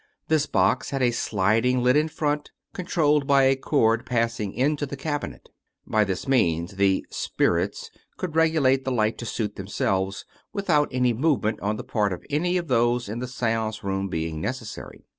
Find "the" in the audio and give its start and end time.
4.87-4.97, 6.77-7.05, 8.83-8.91, 11.77-11.83, 13.19-13.27